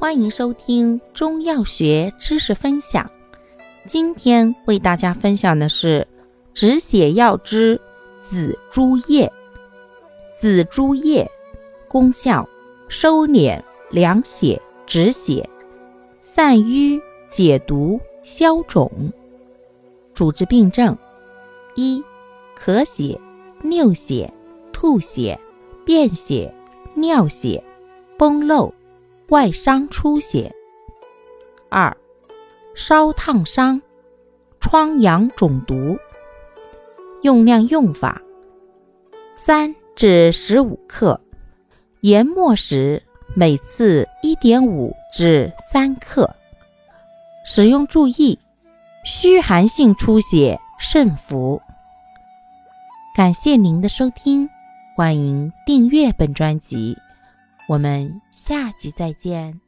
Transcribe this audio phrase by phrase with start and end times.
[0.00, 3.10] 欢迎收听中药学知识分享。
[3.84, 6.06] 今天为大家分享的是
[6.54, 7.80] 止血药之
[8.20, 9.28] 紫珠叶。
[10.38, 11.28] 紫珠叶
[11.88, 12.48] 功效：
[12.86, 15.44] 收敛、凉血、止血、
[16.22, 18.88] 散瘀、解毒、消肿。
[20.14, 20.96] 主治病症：
[21.74, 22.00] 一、
[22.56, 23.20] 咳血、
[23.62, 24.32] 尿血、
[24.72, 25.36] 吐血、
[25.84, 26.54] 便血、
[26.94, 27.60] 尿血、
[28.16, 28.72] 崩漏。
[29.28, 30.50] 外伤出血。
[31.70, 31.94] 二、
[32.74, 33.80] 烧烫伤、
[34.60, 35.98] 疮疡肿毒。
[37.22, 38.22] 用量用法：
[39.34, 41.20] 三至十五克，
[42.02, 43.02] 研末时
[43.34, 46.28] 每次一点五至三克。
[47.44, 48.38] 使用注意：
[49.04, 51.60] 虚寒性出血慎服。
[53.16, 54.48] 感谢您的收听，
[54.96, 56.96] 欢迎订阅本专辑。
[57.68, 59.60] 我们下集再见。